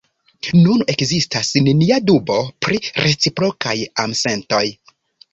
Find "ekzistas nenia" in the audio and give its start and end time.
0.93-1.99